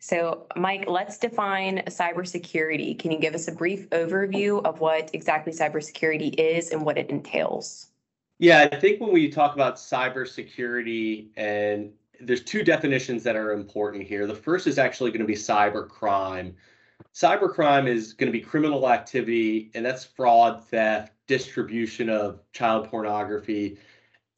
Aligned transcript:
So 0.00 0.46
Mike, 0.56 0.84
let's 0.86 1.18
define 1.18 1.78
cybersecurity. 1.86 2.98
Can 2.98 3.10
you 3.10 3.18
give 3.18 3.34
us 3.34 3.48
a 3.48 3.52
brief 3.52 3.88
overview 3.90 4.64
of 4.64 4.80
what 4.80 5.10
exactly 5.12 5.52
cybersecurity 5.52 6.34
is 6.38 6.70
and 6.70 6.84
what 6.84 6.98
it 6.98 7.10
entails? 7.10 7.88
Yeah, 8.38 8.68
I 8.70 8.76
think 8.76 9.00
when 9.00 9.12
we 9.12 9.28
talk 9.28 9.54
about 9.54 9.76
cybersecurity 9.76 11.28
and 11.36 11.92
there's 12.20 12.42
two 12.42 12.62
definitions 12.62 13.22
that 13.24 13.36
are 13.36 13.52
important 13.52 14.04
here. 14.04 14.26
The 14.26 14.34
first 14.34 14.66
is 14.66 14.78
actually 14.78 15.10
going 15.10 15.20
to 15.20 15.26
be 15.26 15.34
cyber 15.34 15.88
crime. 15.88 16.54
Cyber 17.14 17.52
crime 17.52 17.86
is 17.86 18.12
going 18.12 18.30
to 18.30 18.36
be 18.36 18.44
criminal 18.44 18.88
activity, 18.90 19.70
and 19.74 19.84
that's 19.84 20.04
fraud, 20.04 20.64
theft, 20.64 21.12
distribution 21.26 22.08
of 22.08 22.40
child 22.52 22.88
pornography, 22.88 23.78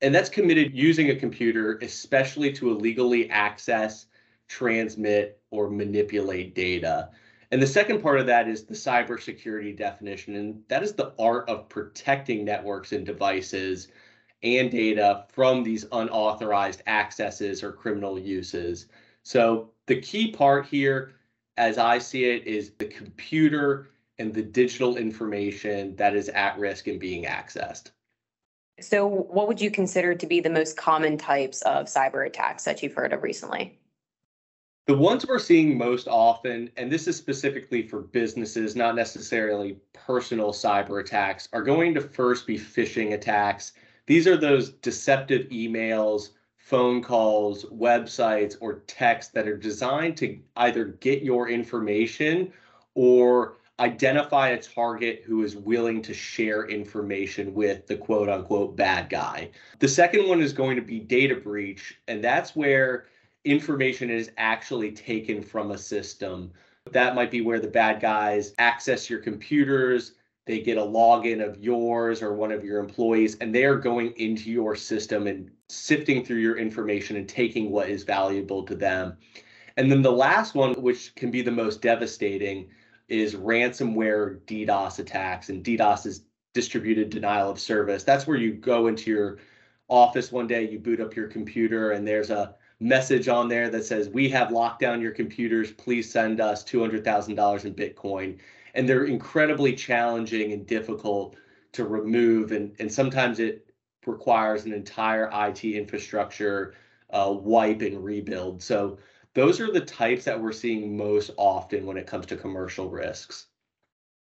and 0.00 0.14
that's 0.14 0.28
committed 0.28 0.74
using 0.74 1.10
a 1.10 1.16
computer, 1.16 1.78
especially 1.82 2.52
to 2.52 2.70
illegally 2.70 3.30
access, 3.30 4.06
transmit, 4.48 5.40
or 5.50 5.70
manipulate 5.70 6.54
data. 6.54 7.10
And 7.50 7.62
the 7.62 7.66
second 7.66 8.02
part 8.02 8.20
of 8.20 8.26
that 8.26 8.48
is 8.48 8.64
the 8.64 8.74
cybersecurity 8.74 9.76
definition, 9.76 10.34
and 10.34 10.62
that 10.68 10.82
is 10.82 10.92
the 10.92 11.12
art 11.18 11.48
of 11.48 11.68
protecting 11.68 12.44
networks 12.44 12.92
and 12.92 13.06
devices 13.06 13.88
and 14.42 14.70
data 14.70 15.24
from 15.30 15.62
these 15.62 15.86
unauthorized 15.92 16.82
accesses 16.86 17.62
or 17.62 17.72
criminal 17.72 18.18
uses. 18.18 18.86
So 19.22 19.70
the 19.86 20.00
key 20.00 20.30
part 20.30 20.66
here, 20.66 21.14
as 21.56 21.78
I 21.78 21.98
see 21.98 22.24
it, 22.24 22.46
is 22.46 22.72
the 22.78 22.86
computer 22.86 23.88
and 24.18 24.34
the 24.34 24.42
digital 24.42 24.96
information 24.96 25.96
that 25.96 26.14
is 26.14 26.28
at 26.28 26.58
risk 26.58 26.86
and 26.86 27.00
being 27.00 27.24
accessed. 27.24 27.90
So 28.80 29.06
what 29.06 29.48
would 29.48 29.60
you 29.60 29.70
consider 29.70 30.14
to 30.14 30.26
be 30.26 30.40
the 30.40 30.50
most 30.50 30.76
common 30.76 31.18
types 31.18 31.62
of 31.62 31.86
cyber 31.86 32.26
attacks 32.26 32.64
that 32.64 32.82
you've 32.82 32.94
heard 32.94 33.12
of 33.12 33.22
recently? 33.22 33.78
The 34.88 34.96
ones 34.96 35.24
we're 35.26 35.38
seeing 35.38 35.78
most 35.78 36.08
often, 36.08 36.70
and 36.76 36.90
this 36.90 37.06
is 37.06 37.16
specifically 37.16 37.86
for 37.86 38.00
businesses, 38.00 38.74
not 38.74 38.96
necessarily 38.96 39.76
personal 39.92 40.50
cyber 40.50 41.00
attacks, 41.00 41.48
are 41.52 41.62
going 41.62 41.94
to 41.94 42.00
first 42.00 42.46
be 42.46 42.58
phishing 42.58 43.12
attacks 43.12 43.74
these 44.08 44.26
are 44.26 44.38
those 44.38 44.70
deceptive 44.70 45.50
emails, 45.50 46.30
phone 46.56 47.02
calls, 47.02 47.66
websites, 47.66 48.56
or 48.58 48.80
texts 48.86 49.32
that 49.34 49.46
are 49.46 49.56
designed 49.56 50.16
to 50.16 50.38
either 50.56 50.86
get 50.86 51.22
your 51.22 51.50
information 51.50 52.50
or 52.94 53.58
identify 53.80 54.48
a 54.48 54.62
target 54.62 55.24
who 55.26 55.44
is 55.44 55.56
willing 55.56 56.00
to 56.00 56.14
share 56.14 56.64
information 56.68 57.52
with 57.52 57.86
the 57.86 57.96
quote 57.96 58.30
unquote 58.30 58.76
bad 58.76 59.10
guy. 59.10 59.50
The 59.78 59.88
second 59.88 60.26
one 60.26 60.40
is 60.40 60.54
going 60.54 60.76
to 60.76 60.82
be 60.82 61.00
data 61.00 61.36
breach, 61.36 62.00
and 62.08 62.24
that's 62.24 62.56
where 62.56 63.08
information 63.50 64.10
is 64.10 64.30
actually 64.36 64.92
taken 64.92 65.42
from 65.42 65.70
a 65.70 65.78
system. 65.78 66.52
That 66.92 67.14
might 67.14 67.30
be 67.30 67.40
where 67.40 67.60
the 67.60 67.68
bad 67.68 68.00
guys 68.00 68.54
access 68.58 69.10
your 69.10 69.20
computers, 69.20 70.12
they 70.48 70.60
get 70.60 70.78
a 70.78 70.82
login 70.82 71.46
of 71.46 71.62
yours 71.62 72.22
or 72.22 72.32
one 72.32 72.50
of 72.50 72.64
your 72.64 72.80
employees 72.80 73.36
and 73.36 73.54
they 73.54 73.64
are 73.64 73.76
going 73.76 74.12
into 74.16 74.50
your 74.50 74.74
system 74.74 75.26
and 75.26 75.50
sifting 75.68 76.24
through 76.24 76.38
your 76.38 76.56
information 76.56 77.16
and 77.16 77.28
taking 77.28 77.70
what 77.70 77.90
is 77.90 78.02
valuable 78.02 78.64
to 78.64 78.74
them 78.74 79.16
and 79.76 79.92
then 79.92 80.00
the 80.00 80.10
last 80.10 80.54
one 80.54 80.72
which 80.80 81.14
can 81.14 81.30
be 81.30 81.42
the 81.42 81.50
most 81.50 81.82
devastating 81.82 82.66
is 83.08 83.34
ransomware 83.34 84.40
ddos 84.46 84.98
attacks 84.98 85.50
and 85.50 85.62
ddos 85.62 86.06
is 86.06 86.24
distributed 86.54 87.10
denial 87.10 87.50
of 87.50 87.60
service 87.60 88.02
that's 88.02 88.26
where 88.26 88.38
you 88.38 88.54
go 88.54 88.86
into 88.86 89.10
your 89.10 89.38
office 89.88 90.32
one 90.32 90.46
day 90.46 90.66
you 90.66 90.78
boot 90.78 91.00
up 91.00 91.14
your 91.14 91.28
computer 91.28 91.90
and 91.90 92.08
there's 92.08 92.30
a 92.30 92.54
message 92.80 93.28
on 93.28 93.48
there 93.48 93.68
that 93.68 93.84
says 93.84 94.08
we 94.08 94.28
have 94.28 94.52
locked 94.52 94.80
down 94.80 95.00
your 95.00 95.10
computers 95.10 95.72
please 95.72 96.10
send 96.10 96.40
us 96.40 96.62
$200000 96.64 97.64
in 97.64 97.74
bitcoin 97.74 98.38
and 98.74 98.88
they're 98.88 99.06
incredibly 99.06 99.74
challenging 99.74 100.52
and 100.52 100.66
difficult 100.66 101.36
to 101.72 101.84
remove 101.84 102.52
and, 102.52 102.74
and 102.78 102.92
sometimes 102.92 103.40
it 103.40 103.68
requires 104.06 104.64
an 104.64 104.72
entire 104.72 105.30
IT 105.32 105.64
infrastructure 105.64 106.74
uh, 107.10 107.32
wipe 107.32 107.82
and 107.82 108.02
rebuild. 108.04 108.62
So 108.62 108.98
those 109.34 109.60
are 109.60 109.70
the 109.70 109.80
types 109.80 110.24
that 110.24 110.40
we're 110.40 110.52
seeing 110.52 110.96
most 110.96 111.30
often 111.36 111.86
when 111.86 111.96
it 111.96 112.06
comes 112.06 112.26
to 112.26 112.36
commercial 112.36 112.90
risks. 112.90 113.46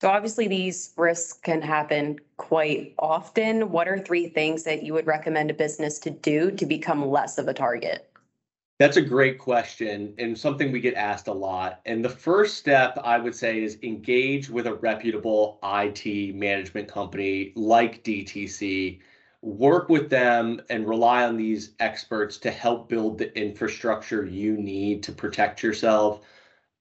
So 0.00 0.08
obviously 0.08 0.48
these 0.48 0.94
risks 0.96 1.38
can 1.38 1.60
happen 1.60 2.18
quite 2.38 2.94
often. 2.98 3.70
What 3.70 3.86
are 3.86 3.98
three 3.98 4.28
things 4.28 4.62
that 4.64 4.82
you 4.82 4.94
would 4.94 5.06
recommend 5.06 5.50
a 5.50 5.54
business 5.54 5.98
to 6.00 6.10
do 6.10 6.50
to 6.52 6.66
become 6.66 7.06
less 7.06 7.36
of 7.36 7.48
a 7.48 7.54
target? 7.54 8.09
That's 8.80 8.96
a 8.96 9.02
great 9.02 9.36
question 9.36 10.14
and 10.16 10.38
something 10.38 10.72
we 10.72 10.80
get 10.80 10.94
asked 10.94 11.28
a 11.28 11.34
lot. 11.34 11.82
And 11.84 12.02
the 12.02 12.08
first 12.08 12.56
step 12.56 12.98
I 13.04 13.18
would 13.18 13.34
say 13.34 13.62
is 13.62 13.76
engage 13.82 14.48
with 14.48 14.66
a 14.66 14.72
reputable 14.72 15.58
IT 15.62 16.34
management 16.34 16.88
company 16.88 17.52
like 17.56 18.02
DTC. 18.02 19.00
Work 19.42 19.90
with 19.90 20.08
them 20.08 20.62
and 20.70 20.88
rely 20.88 21.24
on 21.26 21.36
these 21.36 21.72
experts 21.78 22.38
to 22.38 22.50
help 22.50 22.88
build 22.88 23.18
the 23.18 23.38
infrastructure 23.38 24.24
you 24.24 24.56
need 24.56 25.02
to 25.02 25.12
protect 25.12 25.62
yourself. 25.62 26.22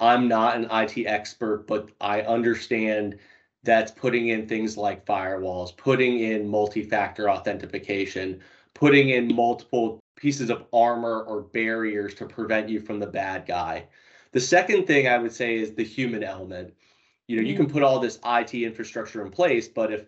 I'm 0.00 0.26
not 0.26 0.56
an 0.56 0.66
IT 0.72 1.06
expert, 1.06 1.68
but 1.68 1.90
I 2.00 2.22
understand 2.22 3.20
that's 3.62 3.92
putting 3.92 4.30
in 4.30 4.48
things 4.48 4.76
like 4.76 5.06
firewalls, 5.06 5.76
putting 5.76 6.18
in 6.18 6.48
multi 6.48 6.82
factor 6.82 7.30
authentication, 7.30 8.40
putting 8.74 9.10
in 9.10 9.32
multiple 9.32 10.00
pieces 10.24 10.48
of 10.48 10.64
armor 10.72 11.20
or 11.24 11.42
barriers 11.42 12.14
to 12.14 12.24
prevent 12.24 12.66
you 12.66 12.80
from 12.80 12.98
the 12.98 13.06
bad 13.06 13.44
guy. 13.44 13.84
The 14.32 14.40
second 14.40 14.86
thing 14.86 15.06
I 15.06 15.18
would 15.18 15.34
say 15.34 15.56
is 15.56 15.74
the 15.74 15.84
human 15.84 16.24
element. 16.24 16.72
You 17.26 17.36
know, 17.36 17.42
you 17.42 17.54
can 17.54 17.66
mm. 17.66 17.72
put 17.72 17.82
all 17.82 18.00
this 18.00 18.18
IT 18.24 18.54
infrastructure 18.54 19.22
in 19.22 19.30
place, 19.30 19.68
but 19.68 19.92
if 19.92 20.06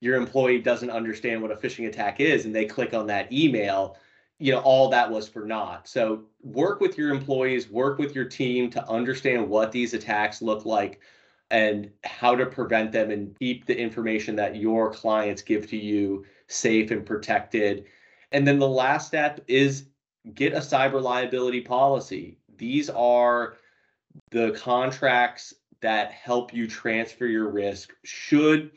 your 0.00 0.16
employee 0.16 0.58
doesn't 0.58 0.90
understand 0.90 1.40
what 1.40 1.52
a 1.52 1.54
phishing 1.54 1.86
attack 1.86 2.18
is 2.18 2.44
and 2.44 2.52
they 2.52 2.64
click 2.64 2.92
on 2.92 3.06
that 3.06 3.32
email, 3.32 3.96
you 4.40 4.50
know, 4.50 4.58
all 4.62 4.88
that 4.88 5.08
was 5.08 5.28
for 5.28 5.44
naught. 5.44 5.86
So 5.86 6.24
work 6.42 6.80
with 6.80 6.98
your 6.98 7.10
employees, 7.10 7.70
work 7.70 7.98
with 8.00 8.16
your 8.16 8.24
team 8.24 8.68
to 8.70 8.84
understand 8.88 9.48
what 9.48 9.70
these 9.70 9.94
attacks 9.94 10.42
look 10.42 10.64
like 10.64 10.98
and 11.52 11.88
how 12.02 12.34
to 12.34 12.46
prevent 12.46 12.90
them 12.90 13.12
and 13.12 13.38
keep 13.38 13.66
the 13.66 13.78
information 13.78 14.34
that 14.34 14.56
your 14.56 14.92
clients 14.92 15.40
give 15.40 15.68
to 15.70 15.76
you 15.76 16.24
safe 16.48 16.90
and 16.90 17.06
protected 17.06 17.84
and 18.32 18.46
then 18.46 18.58
the 18.58 18.68
last 18.68 19.06
step 19.06 19.40
is 19.48 19.86
get 20.34 20.52
a 20.52 20.58
cyber 20.58 21.02
liability 21.02 21.60
policy. 21.60 22.38
These 22.56 22.90
are 22.90 23.54
the 24.30 24.52
contracts 24.52 25.54
that 25.80 26.12
help 26.12 26.54
you 26.54 26.68
transfer 26.68 27.26
your 27.26 27.48
risk 27.48 27.92
should 28.04 28.70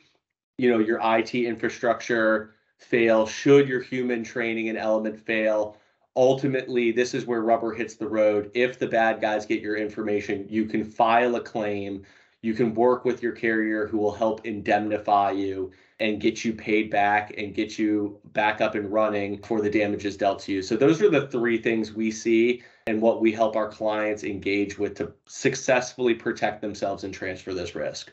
you 0.58 0.70
know 0.70 0.78
your 0.78 1.00
IT 1.02 1.34
infrastructure 1.34 2.54
fail, 2.78 3.26
should 3.26 3.68
your 3.68 3.80
human 3.80 4.22
training 4.22 4.68
and 4.68 4.78
element 4.78 5.18
fail. 5.18 5.76
Ultimately, 6.14 6.92
this 6.92 7.14
is 7.14 7.26
where 7.26 7.42
rubber 7.42 7.74
hits 7.74 7.94
the 7.94 8.08
road. 8.08 8.50
If 8.54 8.78
the 8.78 8.86
bad 8.86 9.20
guys 9.20 9.44
get 9.44 9.60
your 9.60 9.76
information, 9.76 10.46
you 10.48 10.64
can 10.64 10.84
file 10.84 11.36
a 11.36 11.40
claim. 11.40 12.04
You 12.46 12.54
can 12.54 12.74
work 12.74 13.04
with 13.04 13.24
your 13.24 13.32
carrier 13.32 13.88
who 13.88 13.98
will 13.98 14.12
help 14.12 14.46
indemnify 14.46 15.32
you 15.32 15.72
and 15.98 16.20
get 16.20 16.44
you 16.44 16.52
paid 16.52 16.92
back 16.92 17.34
and 17.36 17.52
get 17.52 17.76
you 17.76 18.20
back 18.34 18.60
up 18.60 18.76
and 18.76 18.92
running 18.92 19.42
for 19.42 19.60
the 19.60 19.68
damages 19.68 20.16
dealt 20.16 20.38
to 20.42 20.52
you. 20.52 20.62
So 20.62 20.76
those 20.76 21.02
are 21.02 21.10
the 21.10 21.26
three 21.26 21.58
things 21.60 21.92
we 21.92 22.12
see 22.12 22.62
and 22.86 23.02
what 23.02 23.20
we 23.20 23.32
help 23.32 23.56
our 23.56 23.68
clients 23.68 24.22
engage 24.22 24.78
with 24.78 24.94
to 24.98 25.12
successfully 25.26 26.14
protect 26.14 26.60
themselves 26.60 27.02
and 27.02 27.12
transfer 27.12 27.52
this 27.52 27.74
risk. 27.74 28.12